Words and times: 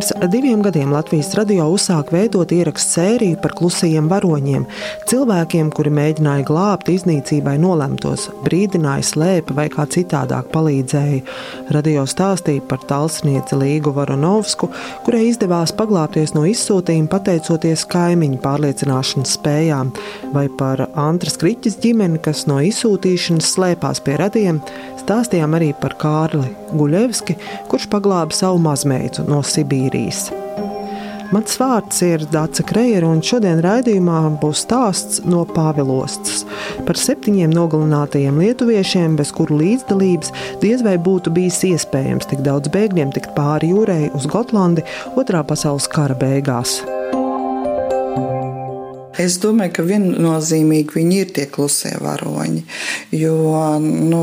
Pirms 0.00 0.30
diviem 0.32 0.62
gadiem 0.64 0.94
Latvijas 0.94 1.34
radio 1.36 1.66
uzsāka 1.68 2.14
veidot 2.14 2.48
ierakstu 2.56 2.94
sēriju 2.94 3.36
par 3.42 3.52
klusajiem 3.58 4.06
varoņiem, 4.08 4.62
cilvēkiem, 5.10 5.68
kuri 5.76 5.90
mēģināja 5.92 6.46
glābt 6.48 6.88
iznīcībai 6.88 7.58
nolemtos, 7.60 8.30
brīdināja, 8.46 9.04
slēpa 9.04 9.58
vai 9.58 9.66
kā 9.68 9.84
citādāk 9.92 10.48
palīdzēja. 10.54 11.20
Radio 11.76 12.06
stāstīja 12.08 12.64
par 12.70 12.80
talsnieci 12.88 13.58
Līgu 13.60 13.92
Voronovsku, 13.98 14.70
kurai 15.04 15.26
izdevās 15.34 15.74
paglābties 15.76 16.32
no 16.32 16.46
izsūtījuma 16.48 17.12
pateicoties 17.12 17.84
kaimiņu 17.92 18.40
pārliecināšanas 18.40 19.36
spējām, 19.36 19.92
vai 20.32 20.46
par 20.48 20.86
Antras 20.94 21.36
Kriķis 21.44 21.76
ģimeni, 21.84 22.22
kas 22.24 22.46
no 22.48 22.62
izsūtīšanas 22.64 23.52
slēpās 23.52 24.00
pie 24.08 24.16
radiem. 24.24 24.64
Stāstījām 25.10 25.56
arī 25.58 25.72
par 25.74 25.96
Kārli 25.98 26.52
Guļevski, 26.70 27.34
kurš 27.66 27.88
paglāba 27.90 28.30
savu 28.30 28.60
mazmeitu 28.62 29.24
no 29.26 29.40
Sibīrijas. 29.42 30.28
Mans 31.34 31.56
vārds 31.58 31.98
ir 32.06 32.22
Dārsa 32.30 32.62
Kreira, 32.68 33.08
un 33.10 33.18
šodien 33.18 33.58
raidījumā 33.64 34.20
būs 34.38 34.62
stāsts 34.68 35.18
no 35.26 35.42
Pāvilostas 35.50 36.44
par 36.86 37.02
septiņiem 37.02 37.50
nogalinātajiem 37.50 38.38
lietuviešiem, 38.38 39.18
bez 39.18 39.34
kuru 39.34 39.58
līdzdalības 39.64 40.30
diez 40.62 40.86
vai 40.86 40.94
būtu 40.94 41.34
bijis 41.34 41.58
iespējams 41.72 42.30
tik 42.30 42.46
daudz 42.46 42.70
bēgļiem 42.70 43.10
tikt 43.18 43.34
pāri 43.34 43.74
jūrai 43.74 44.12
uz 44.14 44.30
Gotlandi 44.30 44.86
otrā 45.18 45.42
pasaules 45.42 45.90
kara 45.90 46.14
beigās. 46.22 46.78
Es 49.20 49.36
domāju, 49.42 49.74
ka 49.76 49.84
viennozīmīgi 49.84 50.96
viņi 50.96 51.18
ir 51.20 51.32
tie 51.36 51.46
klusie 51.52 51.92
varoņi. 52.00 52.62
Jo 53.12 53.76
nu, 53.82 54.20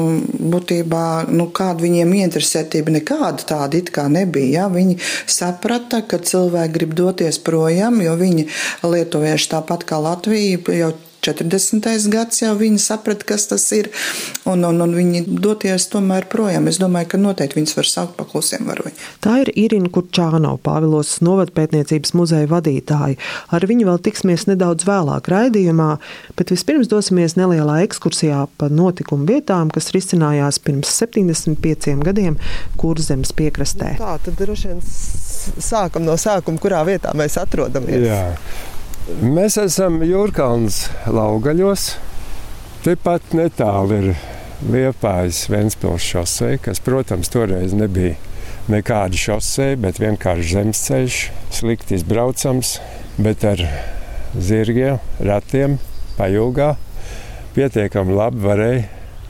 būtībā 0.54 1.06
nu, 1.30 1.50
kāda 1.54 1.86
viņiem 1.86 2.16
interesētība 2.24 2.96
nekāda 2.98 3.46
tāda 3.54 3.78
it 3.78 3.92
kā 3.94 4.08
nebija. 4.12 4.64
Ja? 4.64 4.68
Viņi 4.74 4.98
saprata, 5.30 6.02
ka 6.02 6.18
cilvēki 6.18 6.76
grib 6.80 6.96
doties 6.98 7.38
projām, 7.44 8.02
jo 8.02 8.16
viņi 8.18 8.48
lietuvieši 8.88 9.54
tāpat 9.54 9.86
kā 9.88 10.02
Latvija 10.02 10.80
jau 10.82 10.94
40. 11.28 12.08
gads 12.14 12.42
jau 12.42 12.54
viņi 12.58 12.80
saprata, 12.82 13.28
kas 13.28 13.48
tas 13.52 13.66
ir, 13.76 13.90
un, 14.50 14.64
un, 14.68 14.82
un 14.84 14.96
viņi 14.96 15.24
doties 15.44 15.90
tomēr 15.92 16.28
projām. 16.32 16.70
Es 16.72 16.80
domāju, 16.82 17.12
ka 17.14 17.22
noteikti 17.22 17.60
viņus 17.60 17.78
var 17.78 17.90
saukt 17.92 18.16
par 18.20 18.30
klusiem 18.32 18.68
varoņiem. 18.70 18.98
Tā 19.24 19.40
ir 19.44 19.52
Irina 19.60 19.92
Kurčāno, 19.94 20.56
Pāvilos 20.64 21.18
novadpētniecības 21.26 22.14
muzeja 22.18 22.50
vadītāja. 22.52 23.18
Ar 23.54 23.68
viņu 23.70 23.90
vēl 23.90 24.02
tiksimies 24.08 24.48
nedaudz 24.50 24.88
vēlāk 24.88 25.30
raidījumā, 25.34 25.90
bet 26.40 26.54
vispirms 26.54 26.90
dosimies 26.92 27.38
nelielā 27.40 27.82
ekskursijā 27.86 28.46
pa 28.58 28.72
notikumu 28.72 29.28
vietām, 29.30 29.72
kas 29.74 29.92
risinājās 29.96 30.62
pirms 30.64 30.94
75 31.02 31.98
gadiem 32.08 32.40
Kurzemes 32.80 33.34
piekrastē. 33.38 33.96
Tā 34.00 34.18
tad 34.24 34.40
droši 34.40 34.74
vien 34.74 34.82
sākam 35.64 36.08
no 36.08 36.18
sākuma, 36.20 36.62
kurā 36.62 36.84
vietā 36.88 37.14
mēs 37.18 37.38
atrodamies. 37.42 38.08
Jā. 38.08 38.24
Mēs 39.08 39.56
esam 39.56 40.02
Jūrkāns 40.04 40.82
laugaļos. 41.08 41.84
Tepat 42.84 43.32
netālu 43.40 43.96
ir 44.02 44.18
Liepājas 44.68 45.46
Ventspils 45.48 46.04
šosei, 46.04 46.58
kas, 46.60 46.82
protams, 46.84 47.32
toreiz 47.32 47.72
nebija 47.72 48.18
nekāda 48.68 49.16
šosei, 49.16 49.78
bet 49.80 50.02
vienkārši 50.04 50.58
zemesceļš, 50.58 51.22
slikti 51.56 51.96
izbraucams, 51.96 52.74
bet 53.16 53.48
ar 53.48 53.64
zirgiem, 54.36 55.00
ratiem, 55.24 55.80
pajūgā 56.20 56.74
pietiekami 57.56 58.20
labi 58.20 58.44
varēja 58.44 58.86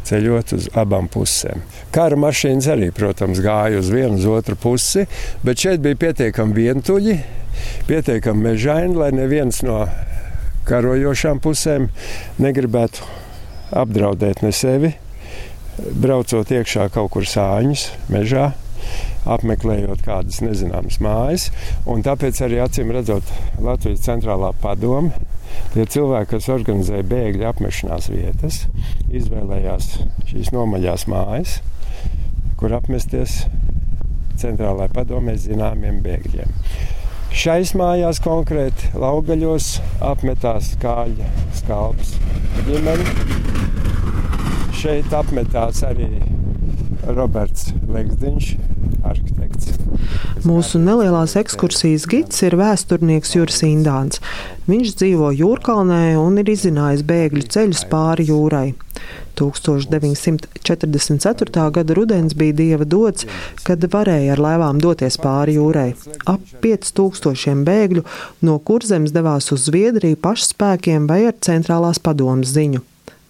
ceļot 0.09 0.58
uz 0.58 0.72
abām 0.73 1.05
pusēm. 1.14 1.61
Kara 1.94 2.17
mašīnas 2.17 2.73
arī, 2.73 2.89
protams, 2.98 3.45
gāja 3.45 3.77
uz 3.83 3.93
vienu, 3.93 4.17
uz 4.17 4.26
otru 4.39 4.58
pusi, 4.58 5.05
bet 5.45 5.61
šeit 5.61 5.86
bija 5.86 6.02
pietiekami 6.08 6.64
vientuļi 6.64 7.20
pietiekami 7.90 8.50
mežaini, 8.52 8.98
lai 8.98 9.12
neviens 9.16 9.62
no 9.66 9.86
karojošām 10.68 11.42
pusēm 11.44 11.90
negribētu 12.44 13.06
apdraudēt 13.78 14.44
ne 14.44 14.54
sevi, 14.56 14.94
braucot 16.02 16.52
iekšā 16.52 16.90
kaut 16.94 17.14
kur 17.16 17.28
sāņus 17.28 17.90
mežā. 18.14 18.52
Apmeklējot 19.28 20.06
kādas 20.06 20.38
nezināmas 20.40 21.02
mājas, 21.04 21.50
un 21.90 22.06
tāpēc 22.06 22.40
arī 22.46 22.62
acīm 22.64 22.94
redzot, 22.96 23.28
Latvijas 23.60 24.06
centrālā 24.06 24.54
padome 24.62 25.12
Tie 25.73 25.86
cilvēki, 25.86 26.32
kas 26.36 26.50
organizēja 26.54 27.06
bēgļu 27.08 27.46
apmešanās 27.50 28.10
vietas, 28.12 28.64
izvēlējās 29.14 29.90
šīs 30.30 30.52
nomaļās 30.56 31.06
mājas, 31.12 31.58
kur 32.60 32.76
apmesties 32.78 33.44
centrālajā 34.42 34.94
padomē 34.96 35.36
zināmiem 35.42 36.02
bēgļiem. 36.06 36.54
Šais 37.36 37.73
mājās 37.77 38.21
konkrēti 38.23 38.93
laugaļos 38.98 39.67
apmetās 40.05 40.71
kāļa 40.82 41.27
skalps 41.58 42.15
ģimene. 42.67 43.05
Šeit 44.77 45.14
apmetās 45.17 45.82
arī 45.87 46.10
Roberts 47.08 47.71
Legzdiņš, 47.92 48.49
arhitekts. 49.08 49.76
Mūsu 50.48 50.80
nelielās 50.80 51.36
ekskursijas 51.39 52.05
gids 52.10 52.43
ir 52.45 52.55
vēsturnieks 52.60 53.36
Juris 53.36 53.64
Indāns. 53.67 54.21
Viņš 54.70 54.93
dzīvo 55.02 55.32
Jūrkalnē 55.36 56.16
un 56.21 56.39
ir 56.42 56.52
izzinājis 56.54 57.04
bēgļu 57.08 57.48
ceļus 57.54 57.87
pāri 57.92 58.27
jūrai. 58.30 58.67
1944. 59.38 61.72
gada 61.72 61.94
rudens 61.94 62.34
bija 62.34 62.54
dieva 62.54 62.86
dots, 62.86 63.26
kad 63.64 63.94
varēja 63.94 64.32
ar 64.34 64.40
laivām 64.42 64.82
doties 64.82 65.18
pāri 65.22 65.54
jūrai. 65.60 65.94
Ap 66.26 66.42
5000 66.64 67.64
bēgļu 67.67 68.04
no 68.48 68.60
kurzemes 68.60 69.12
devās 69.16 69.52
uz 69.54 69.60
Zviedriju 69.70 70.17
pašspēkiem 70.23 71.08
vai 71.10 71.26
ar 71.30 71.36
centrālās 71.42 72.00
padomas 72.02 72.48
ziņu. 72.56 72.80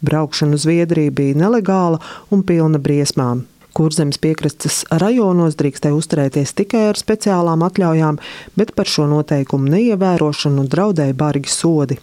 Braukšana 0.02 0.54
uz 0.54 0.62
Zviedriju 0.64 1.12
bija 1.12 1.36
nelegāla 1.44 1.98
un 2.32 2.44
pilna 2.48 2.80
briesmām. 2.80 3.44
Kurzemes 3.78 4.18
piekrastes 4.18 4.80
rajonos 4.90 5.54
drīkstēja 5.58 5.94
uzturēties 5.94 6.56
tikai 6.58 6.88
ar 6.90 6.98
speciālām 6.98 7.62
atļaujām, 7.68 8.18
bet 8.58 8.74
par 8.78 8.88
šo 8.90 9.06
noteikumu 9.12 9.70
neievērošanu 9.76 10.66
draudēja 10.72 11.14
bargi 11.18 11.50
sodi 11.54 12.00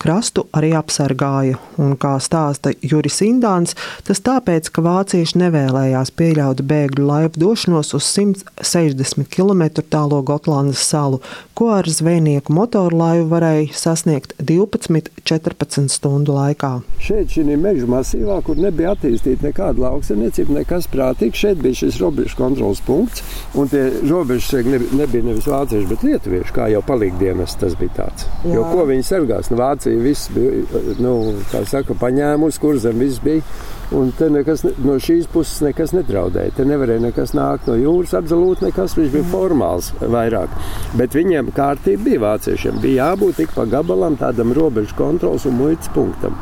krastu 0.00 0.46
arī 0.56 0.72
apsargāja. 0.78 1.58
Un, 1.80 1.94
kā 2.00 2.14
stāsta 2.22 2.72
Juris 2.80 3.20
Indāns, 3.24 3.76
tas 4.06 4.22
tāpēc, 4.24 4.70
ka 4.72 4.84
vācieši 4.84 5.40
nevēlējās 5.42 6.12
pieļaut 6.16 6.62
bēgļu 6.70 7.06
laivu 7.06 7.42
došanos 7.44 7.92
uz 7.98 8.08
160 8.16 9.28
km 9.30 9.84
tālo 9.92 10.20
Gotlandes 10.26 10.82
salu, 10.84 11.20
ko 11.56 11.70
ar 11.76 11.88
zvejnieku 11.88 12.54
motoru 12.56 12.96
laivu 12.96 13.28
varēja 13.34 13.76
sasniegt 13.76 14.34
12-14 14.40 15.92
stundu 15.92 16.36
laikā. 16.36 16.72
Šeit, 17.02 17.34
šī 17.34 17.44
meža 17.60 17.88
masīvā, 17.90 18.40
kur 18.46 18.60
nebija 18.60 18.94
attīstīta 18.96 19.50
nekāda 19.50 19.84
lauksaimniecība, 19.86 20.60
nekas 20.60 20.88
prātīgs, 20.92 21.44
šeit 21.44 21.60
bija 21.60 21.82
šis 21.82 22.00
robežu 22.00 22.38
kontrols 22.40 22.80
punkts, 22.86 23.24
un 23.58 23.68
tie 23.70 23.86
robežas 24.08 24.64
nebija 24.96 25.26
nevis 25.26 25.48
vācieši, 25.50 25.88
bet 25.90 26.06
lietuvieši, 26.06 26.56
kā 26.56 26.70
jau 26.72 26.82
palīgdienas 26.86 27.58
tas 27.60 27.76
bija 27.80 27.96
tāds. 28.00 28.28
Jā. 28.44 28.56
Jo 28.56 28.66
ko 28.70 28.86
viņi 28.88 29.06
sargās 29.06 29.50
no 29.52 29.60
Vācijas? 29.60 29.89
Vācija 29.90 30.02
viss 30.02 30.30
bija 30.30 30.80
nu, 31.02 31.34
saka, 31.66 31.94
paņēmusi, 31.98 32.60
kur 32.60 32.78
zem 32.78 32.98
viss 33.02 33.20
bija. 33.22 33.42
Un 33.90 34.12
te 34.14 34.28
nekas, 34.30 34.62
no 34.84 34.94
šīs 35.02 35.26
puses 35.32 35.64
nekas 35.64 35.90
nedraudēja. 35.96 36.52
Te 36.54 36.64
nevarēja 36.64 37.02
nekas 37.08 37.32
nākt 37.34 37.66
no 37.66 37.74
jūras, 37.74 38.14
absolūti 38.14 38.68
nekas. 38.68 38.94
Viņš 38.94 39.10
bija 39.16 39.26
formāls 39.32 39.90
vairāk. 39.98 40.54
Bet 40.94 41.16
viņiem 41.18 41.50
kārtība 41.56 42.04
bija 42.04 42.22
vāciešiem. 42.22 42.78
Bija 42.78 43.10
jābūt 43.10 43.40
tik 43.42 43.56
pa 43.56 43.66
gabalam 43.66 44.14
tādam 44.20 44.54
robežu 44.54 44.94
kontrols 44.94 45.48
un 45.50 45.58
muitas 45.58 45.90
punktam. 45.90 46.38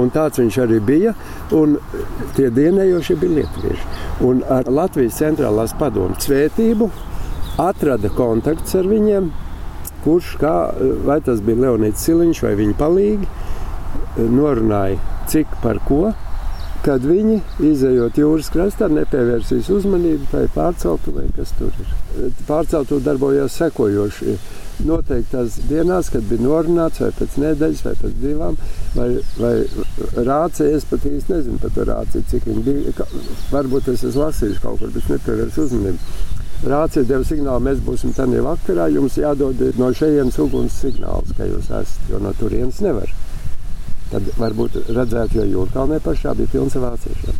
Un 0.00 0.08
tāds 0.08 0.40
viņš 0.40 0.60
arī 0.64 0.80
bija. 0.80 1.12
Tie 2.38 2.48
dienējošie 2.48 3.20
bija 3.20 3.42
lietuvieši. 3.42 3.88
Un 4.24 4.40
ar 4.48 4.72
Latvijas 4.72 5.20
centrālās 5.20 5.76
padomu 5.76 6.16
svētību 6.24 6.88
atrada 7.60 8.08
kontakts 8.16 8.80
ar 8.80 8.88
viņiem 8.88 9.28
kurš, 10.04 10.34
kā, 10.42 10.56
vai 11.06 11.20
tas 11.24 11.40
bija 11.44 11.66
Leonīds 11.66 12.04
Siliņš 12.06 12.42
vai 12.46 12.52
viņa 12.58 12.76
palīgi, 12.80 13.30
norunāja, 14.18 15.00
cik 15.30 15.56
par 15.62 15.80
ko, 15.88 16.10
kad 16.82 17.04
viņi, 17.06 17.38
izējot 17.62 18.18
jūras 18.18 18.50
krastā, 18.52 18.88
nepievērsīs 18.90 19.70
uzmanību 19.70 20.26
tai 20.32 20.46
pārceltuvei, 20.54 21.28
kas 21.36 21.54
tur 21.58 21.70
ir. 21.78 21.92
Pārceltuve 22.48 23.04
darbojās 23.06 23.58
sekojoši. 23.60 24.36
Noteiktās 24.82 25.60
dienās, 25.68 26.08
kad 26.10 26.24
bija 26.26 26.42
norunāts, 26.42 27.02
vai 27.04 27.12
pēc 27.14 27.36
nedēļas, 27.38 27.82
vai 27.86 27.92
pēc 28.00 28.14
divām, 28.18 28.56
vai, 28.96 29.08
vai 29.38 29.52
rācija, 30.26 30.72
es 30.74 30.86
pat 30.90 31.06
īsti 31.06 31.36
nezinu 31.36 31.60
par 31.62 31.74
to 31.76 31.86
rāciju, 31.86 32.24
cik 32.32 32.48
viņi 32.50 32.64
bija. 32.66 33.06
Varbūt 33.52 33.92
es 33.92 34.02
esmu 34.08 34.24
lasījis 34.24 34.62
kaut 34.64 34.82
kur, 34.82 34.90
bet 34.96 35.12
nepievērsu 35.12 35.68
uzmanību. 35.68 36.31
Rācija 36.62 37.02
deva 37.08 37.24
signālu, 37.26 37.60
mēs 37.66 37.80
būsim 37.82 38.12
tādā 38.14 38.42
vakarā. 38.44 38.86
Jums 38.94 39.16
jādod 39.18 39.58
no 39.78 39.88
šejienes 39.92 40.38
uguns 40.38 40.76
signāls, 40.84 41.32
ka 41.36 41.44
jūs 41.48 41.70
esat, 41.70 42.10
jo 42.10 42.20
no 42.22 42.32
turienes 42.38 42.80
nevar. 42.84 43.10
tad 44.12 44.26
varbūt 44.36 44.74
redzētu, 44.92 45.38
jo 45.40 45.44
Jūrkalnē 45.48 45.96
pašā 46.04 46.34
bija 46.36 46.50
pilns 46.52 46.74
ar 46.76 46.82
vāciešiem. 46.90 47.38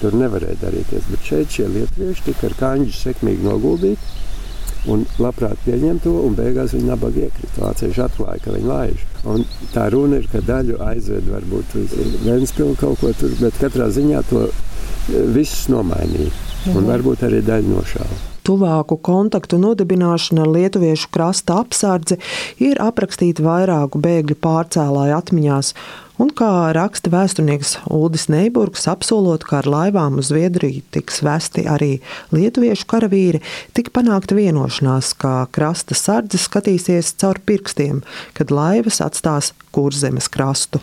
Tur 0.00 0.14
nevarēja 0.16 0.56
darīties, 0.62 1.04
bet 1.10 1.26
šeit 1.26 1.50
šie 1.52 1.66
lietuvieši 1.68 2.24
tika 2.30 2.46
ar 2.48 2.54
kaņģu 2.56 2.94
sekmīgi 2.96 3.44
noguldīti 3.44 4.88
un 4.88 5.04
labprāt 5.20 5.58
pieņem 5.66 5.98
to, 6.00 6.14
un 6.24 6.34
beigās 6.38 6.72
viņi 6.72 6.88
nabaga 6.88 7.26
iekrita. 7.26 7.60
Vācieši 7.60 8.02
atklāja, 8.06 8.40
ka 8.44 8.54
viņi 8.56 8.70
laiž. 8.70 9.04
Un 9.28 9.44
tā 9.74 9.84
runa 9.92 10.22
ir, 10.22 10.30
ka 10.32 10.40
daļu 10.48 10.80
aizved 10.86 11.28
varbūt 11.28 11.76
uz 11.82 11.92
Vēnspilnu 12.24 12.78
kaut 12.80 13.02
ko 13.02 13.12
tur, 13.12 13.36
bet 13.42 13.60
katrā 13.60 13.90
ziņā 13.92 14.24
to 14.30 14.46
eh, 14.48 15.22
visus 15.36 15.68
nomainīja. 15.68 16.32
Un 16.72 16.82
Mhm. 16.82 16.88
varbūt 16.94 17.28
arī 17.28 17.42
daļu 17.44 17.76
nošāva. 17.76 18.37
Tuvāku 18.48 18.96
kontaktu 19.04 19.58
nodibināšana 19.60 20.46
ar 20.46 20.52
lietuviešu 20.54 21.10
krasta 21.12 21.58
apsardzi 21.60 22.16
ir 22.64 22.78
aprakstīta 22.80 23.44
vairāku 23.44 24.00
bēgļu 24.00 24.38
pārcēlāju 24.40 25.16
atmiņās, 25.18 25.74
un 26.16 26.30
kā 26.32 26.48
raksta 26.72 27.12
vēsturnieks 27.12 27.74
Uldis 27.92 28.24
Neiburgs, 28.32 28.86
apsolot, 28.88 29.44
ka 29.44 29.60
ar 29.60 29.68
laivām 29.68 30.16
uz 30.22 30.30
Zviedriju 30.32 30.80
tiks 30.96 31.20
vesti 31.26 31.66
arī 31.68 31.98
lietuviešu 32.32 32.88
karavīri, 32.88 33.42
tika 33.76 33.92
panākta 34.00 34.38
vienošanās, 34.38 35.12
ka 35.20 35.34
krasta 35.52 35.98
sardzes 35.98 36.48
skatīsies 36.48 37.12
caur 37.20 37.42
pirkstiem, 37.44 38.00
kad 38.32 38.54
laivas 38.54 39.02
atstās 39.04 39.52
kurzemes 39.76 40.32
krastu. 40.32 40.80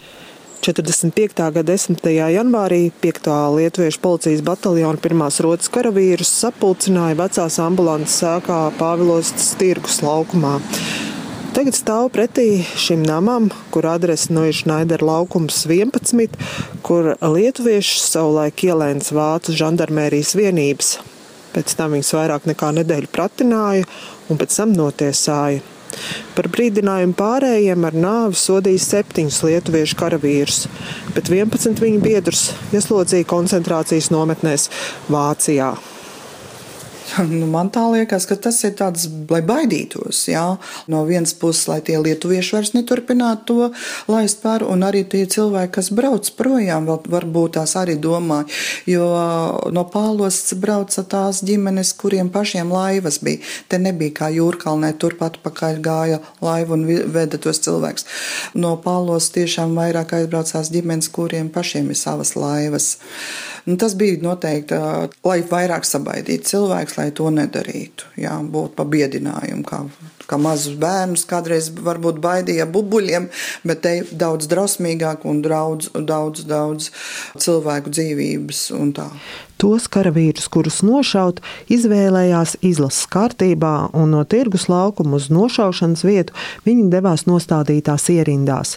45. 0.66 1.52
gada 1.54 1.62
10. 1.78 2.08
janvārī 2.10 2.88
5. 3.02 3.28
Lietuviešu 3.54 4.00
policijas 4.02 4.40
bataljona 4.42 4.98
pirmās 4.98 5.38
rotas 5.46 5.70
karavīrus 5.70 6.32
sapulcināja 6.40 7.20
vecās 7.20 7.60
ambulances 7.62 8.16
sēkā 8.24 8.58
Pāvilostas 8.80 9.52
tirgus 9.60 10.00
laukumā. 10.02 10.56
Tagad 11.54 11.78
stāv 11.78 12.10
pretī 12.16 12.64
šim 12.82 13.06
namam, 13.06 13.52
kur 13.70 13.86
adrese 13.92 14.34
no 14.34 14.48
ir 14.50 14.58
Šnaidera 14.58 15.06
laukums 15.06 15.62
11, 15.70 16.34
kur 16.82 17.14
lietuvieši 17.14 18.02
savulaik 18.02 18.66
ielēns 18.66 19.14
vācu 19.14 19.54
žandarmērijas 19.62 20.34
vienības. 20.34 20.92
Pēc 21.54 21.78
tam 21.78 21.94
viņus 21.94 22.14
vairāk 22.18 22.50
nekā 22.50 22.74
nedēļu 22.82 23.14
pratināja 23.14 23.86
un 24.34 24.42
pēc 24.42 24.58
tam 24.64 24.74
notiesāja. 24.74 25.75
Par 26.36 26.50
brīdinājumu 26.52 27.16
pārējiem 27.20 27.88
ar 27.90 27.98
nāvi 27.98 28.40
sodīja 28.40 28.84
septiņus 28.86 29.42
lietuviešu 29.48 30.00
karavīrus, 30.00 30.62
bet 31.16 31.32
11 31.34 31.82
viņu 31.84 32.04
biedrus 32.04 32.48
ieslodzīja 32.76 33.28
koncentrācijas 33.32 34.12
nometnēs 34.14 34.70
Vācijā. 35.12 35.74
Nu, 37.36 37.46
man 37.50 37.70
tā 37.74 37.84
liekas, 37.92 38.26
ka 38.30 38.38
tas 38.40 38.58
ir 38.68 38.76
tāds, 38.80 39.08
lai 39.30 39.42
baidītos. 39.46 40.26
Jā. 40.30 40.44
No 40.92 41.04
vienas 41.08 41.36
puses, 41.38 41.66
lai 41.70 41.80
tie 41.86 41.98
lietuvieši 42.02 42.56
vairs 42.56 42.74
neturpinātu 42.76 43.44
to 43.46 43.70
laist 44.12 44.42
pāri, 44.44 44.68
un 44.70 44.86
arī 44.88 45.04
tie 45.10 45.26
cilvēki, 45.30 45.74
kas 45.78 45.92
brauc 45.96 46.30
projām, 46.38 46.88
vēl 46.90 47.02
varbūt 47.12 47.58
tās 47.60 47.76
arī 47.80 47.98
domāja. 48.02 48.48
Jo 48.90 49.08
no 49.76 49.86
pālos 49.92 50.40
brauca 50.62 51.06
tās 51.10 51.44
ģimenes, 51.46 51.94
kuriem 52.00 52.32
pašiem 52.34 52.74
laivas 52.74 53.20
bija. 53.26 53.44
Te 53.70 53.80
nebija 53.82 54.16
kā 54.22 54.32
jūrkalnē, 54.34 54.94
turpat 55.02 55.40
pakaļ 55.46 55.82
gāja 55.86 56.22
laiva 56.46 56.78
un 56.78 56.88
veda 56.88 57.40
tos 57.42 57.62
cilvēkus. 57.66 58.08
No 58.58 58.76
pālos 58.82 59.30
tiešām 59.36 59.76
vairāk 59.78 60.16
aizbraucās 60.20 60.72
ģimenes, 60.74 61.12
kuriem 61.14 61.52
pašiem 61.54 61.92
ir 61.94 62.00
savas 62.00 62.36
laivas. 62.40 62.96
Nu, 63.66 63.78
tas 63.82 63.96
bija 63.98 64.20
noteikti, 64.22 64.78
lai 65.26 65.40
vairāk 65.50 65.88
sabaidītu 65.90 66.52
cilvēkus, 66.52 66.95
lai 67.00 67.10
to 67.16 67.30
nedarītu. 67.34 68.10
Jā, 68.20 68.36
būt 68.42 68.76
pa 68.78 68.86
biedinājumu, 68.90 69.64
kā, 69.68 69.82
kā 70.30 70.40
mazus 70.42 70.78
bērnus 70.82 71.26
kādreiz 71.30 71.70
varbūt 71.74 72.22
baidīja 72.24 72.68
bubuļiem, 72.72 73.30
bet 73.68 73.84
te 73.86 73.96
daudz 74.12 74.50
drausmīgāk 74.52 75.26
un 75.30 75.42
daudz, 75.46 75.92
daudz, 75.96 76.46
daudz 76.50 76.92
cilvēku 77.42 77.94
dzīvības 77.96 78.64
un 78.80 78.96
tā. 78.98 79.10
Tos 79.62 79.88
karavīrus, 79.88 80.50
kurus 80.52 80.82
nošaut, 80.84 81.40
izvēlējās 81.72 82.58
izlases 82.66 83.08
kārtībā, 83.12 83.76
un 83.96 84.12
no 84.18 84.26
tirgus 84.28 84.68
laukuma 84.72 85.16
uz 85.20 85.30
nošaušanas 85.32 86.04
vietu 86.04 86.36
viņi 86.68 86.90
devās 86.92 87.24
nostādītās 87.30 88.10
ierindās. 88.12 88.76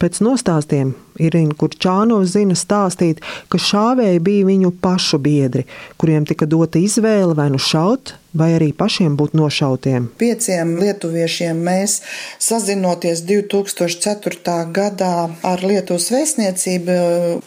Pēc 0.00 0.22
nostāstiem 0.24 0.94
Irina 1.20 1.56
Kurčānova 1.58 2.26
zina 2.28 2.56
stāstīt, 2.58 3.20
ka 3.52 3.60
šāvēji 3.60 4.22
bija 4.24 4.48
viņu 4.48 4.72
pašu 4.82 5.20
biedri, 5.22 5.66
kuriem 6.00 6.26
tika 6.28 6.48
dota 6.48 6.80
izvēle 6.80 7.36
vai 7.38 7.50
nu 7.52 7.60
šaut, 7.60 8.14
vai 8.36 8.52
arī 8.56 8.70
pašiem 8.76 9.16
būt 9.18 9.34
nošautiem. 9.38 10.08
Pieciem 10.20 10.76
lietuviešiem 10.80 11.58
mēs 11.66 11.98
sazinoties 12.42 13.24
2004. 13.28 14.56
gadā 14.74 15.14
ar 15.46 15.64
Lietuvas 15.66 16.10
vēstniecību 16.14 16.98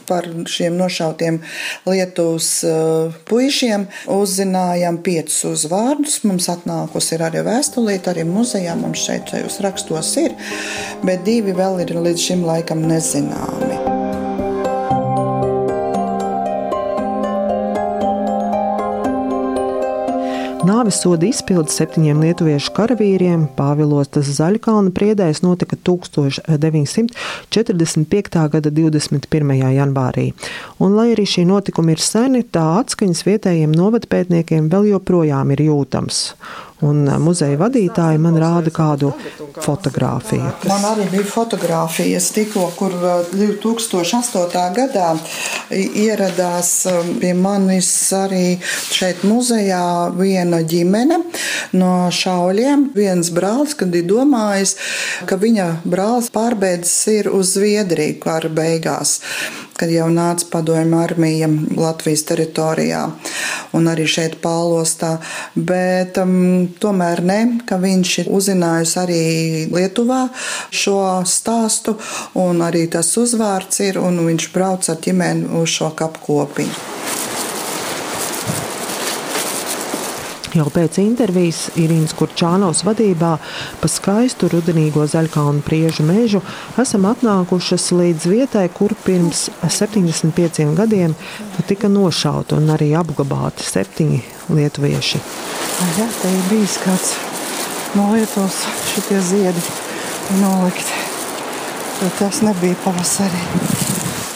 par 0.10 0.28
šiem 0.50 0.76
nošautiem 0.80 1.40
Lietuvas 1.88 2.50
uh, 2.68 3.16
puišiem 3.30 3.88
uzzinājām 4.12 5.00
piecus 5.06 5.44
uzvārdus. 5.54 6.22
Mums 6.28 6.50
atnākusi 6.52 7.18
ir 7.18 7.26
arī 7.30 7.46
vēstulīte, 7.48 8.12
arī 8.14 8.28
muzejā 8.28 8.76
mums 8.80 9.06
šeit 9.08 9.32
šajos 9.32 9.62
rakstos 9.64 10.14
ir, 10.22 10.36
bet 11.06 11.26
divi 11.28 11.56
vēl 11.56 11.84
ir 11.86 11.96
līdz 12.00 12.30
šim 12.30 12.48
laikam 12.48 12.84
nezināmi. 12.90 13.83
Nāves 20.64 21.02
soda 21.04 21.28
izpilde 21.28 21.68
septiņiem 21.74 22.22
lietuviešu 22.24 22.72
karavīriem 22.78 23.42
Pāvilostas 23.58 24.30
Zaļkalna 24.38 24.94
priedēs 24.96 25.42
notika 25.44 25.76
1945. 25.76 28.38
gada 28.54 28.72
21. 28.72 29.52
janvārī. 29.60 30.32
Un, 30.80 30.96
lai 30.96 31.12
arī 31.18 31.28
šī 31.28 31.44
notikuma 31.52 31.92
ir 31.92 32.00
seni, 32.00 32.48
tā 32.48 32.80
atskaņas 32.80 33.28
vietējiem 33.28 33.76
novadpētniekiem 33.76 34.72
vēl 34.72 34.88
joprojām 34.94 35.52
ir 35.52 35.68
jūtams. 35.68 36.32
Un 36.84 37.08
muzeja 37.24 37.58
vadītāji 37.62 38.20
man 38.20 38.38
rāda 38.42 38.72
kādu 38.74 39.14
fotografiju. 39.64 40.50
Man 40.68 40.86
arī 40.90 41.06
bija 41.12 41.26
fotografijas 41.30 42.30
tikko, 42.36 42.66
kur 42.78 42.96
uh, 42.98 43.34
2008. 43.34 44.64
gadā 44.76 45.14
ieradās 45.74 46.72
um, 46.92 47.14
pie 47.22 47.34
manis 47.38 47.90
arī 48.18 48.58
šeit 48.64 49.24
muzejā 49.28 49.84
viena 50.18 50.64
ģimene 50.68 51.20
no 51.80 51.94
šauļiem. 52.14 52.90
Viens 52.98 53.32
brālis, 53.34 53.78
kad 53.80 53.94
ir 53.96 54.08
domājis, 54.10 54.76
ka 55.30 55.40
viņa 55.40 55.70
brālis 55.88 56.32
pārbēdzis 56.34 57.00
ir 57.20 57.32
uz 57.34 57.54
Zviedriju 57.54 58.20
kara 58.24 58.50
beigās, 58.50 59.20
kad 59.78 59.92
jau 59.92 60.08
nāca 60.14 60.48
padomju 60.52 61.00
armija 61.02 61.50
Latvijas 61.78 62.26
teritorijā 62.30 63.04
un 63.74 63.90
arī 63.92 64.06
šeit 64.10 64.38
Pālostā. 64.44 65.16
Bet 65.56 66.20
um, 66.22 66.68
tomēr 66.82 67.24
ne, 67.26 67.40
ka 67.68 67.80
viņš 67.82 68.16
ir 68.24 68.32
uzzinājis 68.34 68.96
arī 69.04 69.22
Lietuvā 69.74 70.26
šo 70.70 71.00
stāstu, 71.30 71.98
un 72.40 72.64
arī 72.66 72.88
tas 72.94 73.14
uzvārds 73.20 73.84
ir, 73.88 74.02
un 74.02 74.24
viņš 74.28 74.50
brauc 74.56 74.90
ar 74.94 75.00
ģimeni 75.04 75.50
uz 75.62 75.72
šo 75.78 75.94
kapkopiņu. 75.98 76.93
Jau 80.54 80.68
pēc 80.70 81.00
intervijas 81.02 81.72
Irīnas 81.82 82.12
Kurčānos 82.14 82.84
vadībā 82.86 83.32
pa 83.82 83.90
skaistu 83.90 84.52
rudenīgo 84.52 85.08
zaļkalnu 85.10 85.64
priežu 85.66 86.06
mežu 86.06 86.44
esam 86.82 87.08
atnākušas 87.10 87.88
līdz 87.98 88.28
vietai, 88.30 88.68
kur 88.70 88.94
pirms 89.06 89.48
75 89.66 90.76
gadiem 90.78 91.18
tika 91.66 91.90
nošauti 91.90 92.54
un 92.60 92.70
arī 92.76 92.92
apglabāti 93.00 93.66
septiņi 93.66 94.22
lietuvieši. 94.54 95.24
Jā, 95.98 96.08
te 96.22 96.30
ir 96.30 96.46
bijis 96.52 96.78
kāds 96.86 97.16
no 97.98 98.12
Lietuvas 98.14 98.62
šitie 98.92 99.20
ziedi 99.26 99.66
nolikti. 100.38 101.02
Bet 101.98 102.18
tas 102.20 102.44
nebija 102.46 102.78
pavasarī. 102.86 103.42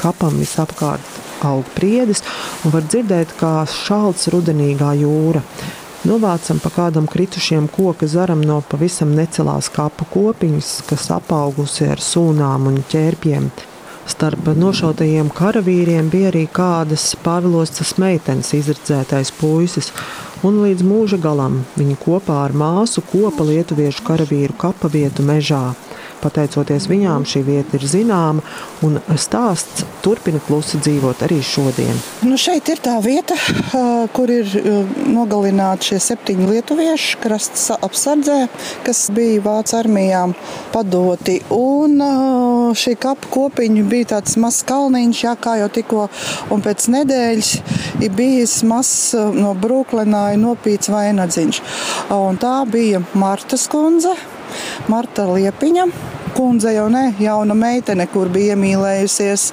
Kapam 0.01 0.37
visapkārt 0.41 1.45
aug 1.45 1.65
priedes 1.75 2.23
un 2.65 2.73
var 2.73 2.85
dzirdēt, 2.89 3.37
kā 3.37 3.59
šalts 3.69 4.31
rudenīgā 4.33 4.95
jūra. 5.01 5.45
Novācam 6.07 6.59
pa 6.63 6.69
kādam 6.71 7.07
kritušiem 7.11 7.65
koka 7.67 8.07
zaram 8.07 8.39
no 8.39 8.61
pavisam 8.71 9.09
necelās 9.11 9.67
kapu 9.75 10.05
kopiņas, 10.07 10.69
kas 10.87 11.09
apaugusi 11.11 11.89
ar 11.91 11.99
sūnām 11.99 12.69
un 12.69 12.77
ķērpiem. 12.93 13.49
Starp 14.07 14.47
nošautajiem 14.55 15.27
karavīriem 15.35 16.07
bija 16.13 16.29
arī 16.29 16.45
kādas 16.47 17.09
Pāvilostas 17.25 17.97
meitenes 17.99 18.53
izredzētais 18.55 19.33
puisis, 19.35 19.91
un 20.47 20.61
līdz 20.63 20.85
mūža 20.87 21.19
galam 21.27 21.59
viņi 21.75 21.99
kopā 22.05 22.39
ar 22.45 22.55
māsu 22.55 23.03
kopa 23.11 23.43
lietuviešu 23.51 24.07
karavīru 24.07 24.55
kapa 24.63 24.87
vietu 24.93 25.27
mežā. 25.27 25.65
Pateicoties 26.21 26.87
viņām, 26.89 27.25
šī 27.29 27.43
vieta 27.45 27.77
ir 27.77 27.85
zināma, 27.87 28.41
un 28.85 28.97
stāsts 29.19 29.85
turpina 30.03 30.39
klusi 30.47 30.79
dzīvot 30.81 31.21
arī 31.27 31.39
šodien. 31.45 31.99
Nu 32.25 32.39
šeit 32.41 32.69
ir 32.73 32.81
tā 32.83 32.95
vieta, 33.03 33.37
kur 34.15 34.31
ir 34.33 34.49
nogalināti 35.13 35.91
šie 35.91 35.99
septiņi 36.07 36.49
lietuvieši 36.51 37.19
krasta 37.21 37.77
apsardzē, 37.85 38.39
kas 38.85 39.07
bija 39.13 39.43
Vācu 39.45 39.77
armijām 39.77 40.33
padoti. 40.73 41.37
Un 41.53 42.01
šī 42.77 42.95
kapa 43.01 43.29
kopiņa 43.33 43.83
bija 43.89 44.11
tāds 44.15 44.37
mazs 44.41 44.65
kalniņš, 44.67 45.23
jā, 45.27 45.35
kā 45.41 45.57
jau 45.61 45.69
tikko, 45.73 46.07
un 46.53 46.63
pēc 46.65 46.89
nedēļas 46.95 47.51
ir 48.01 48.15
bijis 48.17 48.59
mazs 48.67 49.13
no 49.37 49.53
Brooklynā 49.57 50.31
nopīts 50.41 50.89
vainadziņš. 50.93 51.61
Un 52.17 52.41
tā 52.41 52.55
bija 52.69 53.03
Martas 53.17 53.67
kundze, 53.71 54.15
Marta 54.91 55.27
Liepiņa 55.31 55.87
kundze 56.37 56.73
jau 56.75 56.85
ne, 56.93 57.09
jauna 57.19 57.55
meitene, 57.57 58.05
kur 58.13 58.29
bija 58.29 58.53
iemīlējusies 58.53 59.45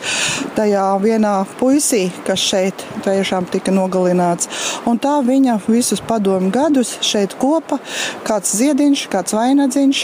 tajā 0.57 0.85
vienā 1.03 1.33
puisī, 1.59 2.03
kas 2.27 2.43
šeit 2.45 2.85
tiešām 3.07 3.49
tika 3.53 3.73
nogalināts. 3.75 4.51
Un 4.89 5.01
tā 5.01 5.17
viņa 5.25 5.57
visus 5.65 6.03
padomu 6.05 6.51
gadus 6.55 6.95
šeit 7.05 7.37
kopa, 7.41 7.79
kāds 8.27 8.53
ziediņš, 8.59 9.07
kāds 9.13 9.37
vainadziņš, 9.37 10.03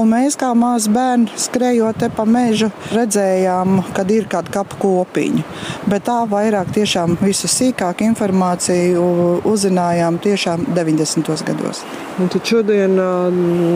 un 0.00 0.10
mēs 0.14 0.38
kā 0.40 0.50
maz 0.56 0.88
bērni 0.92 1.28
skrējot 1.44 2.00
te 2.00 2.10
pa 2.14 2.24
mežu 2.24 2.70
redzējām, 2.94 3.82
kad 3.96 4.10
ir 4.14 4.28
kāda 4.32 4.54
kapa 4.58 4.80
kopiņa. 4.80 5.44
Bet 5.90 6.06
tā 6.08 6.22
vairāk 6.30 6.72
tiešām 6.74 7.18
visu 7.20 7.50
sīkāk 7.50 8.00
informāciju 8.08 9.04
uzzinājām 9.50 10.18
tiešām 10.24 10.66
90. 10.72 11.44
gados. 11.44 11.84
Un 12.22 12.30
tad 12.30 12.46
šodien 12.46 12.96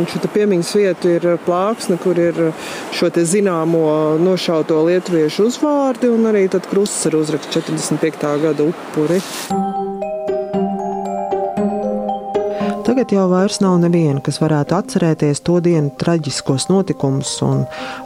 šo 0.09 0.33
piemiņas 0.33 0.75
vietu 0.79 1.11
ir 1.17 1.25
plāksne, 1.45 1.99
kur 2.03 2.19
ir 2.23 2.38
šo 2.93 3.11
zināmo 3.33 3.83
nošauto 4.23 4.81
lietuviešu 4.89 5.49
uzvārdi 5.51 6.13
un 6.13 6.31
arī 6.33 6.47
krusts 6.71 7.07
ar 7.11 7.19
uzrakstu 7.21 7.61
45. 7.61 8.33
gada 8.45 8.69
upuri. 8.69 9.23
Tagad 12.99 13.15
jau 13.15 13.29
vairs 13.31 13.61
nav 13.63 13.77
neviena, 13.79 14.19
kas 14.27 14.41
varētu 14.43 14.75
atcerēties 14.75 15.39
to 15.47 15.61
dienu 15.63 15.93
traģiskos 16.01 16.65
notikumus, 16.67 17.31
un 17.47 17.61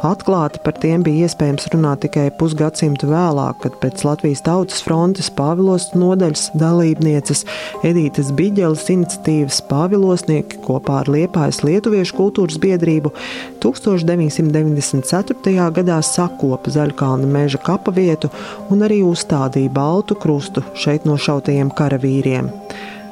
atklāti 0.05 0.61
par 0.67 0.77
tiem 0.83 1.01
bija 1.07 1.31
iespējams 1.31 1.71
runāt 1.73 2.03
tikai 2.05 2.27
pusgadsimtu 2.37 3.09
vēlāk, 3.09 3.57
kad 3.65 3.79
pēc 3.81 4.05
Latvijas 4.05 4.45
Tautas 4.45 4.85
frontes 4.85 5.33
Pāvilos 5.33 5.97
nodaļas 5.97 6.53
dalībnieces 6.61 7.41
Edītas 7.89 8.37
Biģeles 8.37 8.85
iniciatīvas 8.99 9.65
Pāvilosnieki 9.73 10.61
kopā 10.69 11.01
ar 11.07 11.13
Liepājas 11.17 11.65
Lietuviešu 11.65 12.21
kultūras 12.21 12.61
biedrību 12.61 13.17
1994. 13.65 15.73
gadā 15.81 15.99
sakopa 16.05 16.69
Zaļkalna 16.77 17.33
meža 17.41 17.65
kapa 17.65 17.97
vietu 17.97 18.29
un 18.69 18.85
arī 18.85 19.01
uzstādīja 19.09 19.73
baltu 19.73 20.21
krustu 20.21 20.61
šeit 20.77 21.09
nošautajiem 21.09 21.73
karavīriem. 21.81 22.53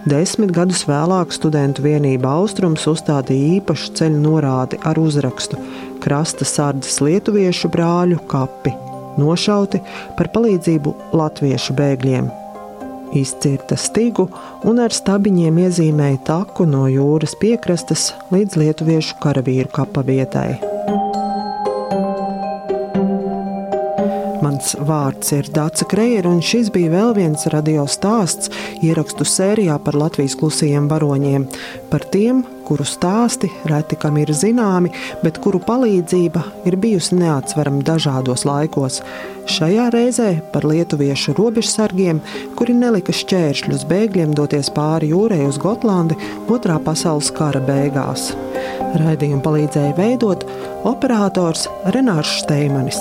Desmit 0.08 0.48
gadus 0.56 0.86
vēlāk 0.88 1.34
studentu 1.36 1.82
vienība 1.84 2.30
Austrums 2.38 2.86
uzstādīja 2.88 3.58
īpašu 3.58 3.90
ceļu 3.98 4.22
norādi 4.22 4.78
ar 4.88 4.96
uzrakstu 4.96 5.60
Krasta 6.00 6.46
sardzes 6.48 7.02
lietuviešu 7.04 7.68
brāļu 7.68 8.22
kapi, 8.30 8.72
nošauti 9.20 9.82
par 10.16 10.32
palīdzību 10.32 10.94
latviešu 11.20 11.76
bēgļiem. 11.76 12.32
Izcirta 13.20 13.76
stigu 13.76 14.30
un 14.64 14.80
ar 14.80 14.94
stabiņiem 14.94 15.60
iezīmēja 15.66 16.24
taku 16.32 16.64
no 16.64 16.86
jūras 16.88 17.36
piekrastes 17.42 18.14
līdz 18.32 18.56
lietuviešu 18.64 19.20
karavīru 19.20 19.68
kapa 19.74 20.06
vietai. 20.06 20.69
Mans 24.60 24.74
vārds 24.84 25.30
ir 25.32 25.46
Dārsa 25.56 25.86
Kreira, 25.88 26.28
un 26.28 26.42
šis 26.44 26.66
bija 26.74 26.90
vēl 26.92 27.14
viens 27.16 27.46
radio 27.48 27.86
stāsts 27.88 28.50
ierakstu 28.84 29.24
sērijā 29.24 29.78
par 29.80 29.96
Latvijas 29.96 30.34
klusajiem 30.36 30.84
varoņiem. 30.90 31.46
Par 31.88 32.04
tiem, 32.12 32.42
kuru 32.68 32.84
stāsti 32.84 33.48
reti 33.70 33.96
kam 33.96 34.18
ir 34.20 34.28
zināmi, 34.36 34.90
bet 35.24 35.40
kuru 35.40 35.62
palīdzība 35.64 36.42
ir 36.68 36.76
bijusi 36.82 37.16
neatsverama 37.22 37.80
dažādos 37.88 38.44
laikos. 38.44 39.00
Šajā 39.48 39.88
reizē 39.96 40.28
par 40.52 40.68
lietuviešu 40.68 41.32
robežsargiem, 41.40 42.20
kuri 42.60 42.76
nelika 42.76 43.16
šķēršļus 43.16 43.88
bēgļiem 43.88 44.36
doties 44.36 44.68
pāri 44.76 45.14
jūrai 45.14 45.40
uz 45.48 45.56
Gotlandi 45.64 46.20
otrā 46.52 46.76
pasaules 46.84 47.32
kara 47.32 47.64
beigās. 47.64 48.34
Raidījumu 49.00 49.40
palīdzēja 49.48 49.96
veidot 49.96 50.44
operators 50.84 51.64
Renārs 51.96 52.42
Steimanis. 52.44 53.00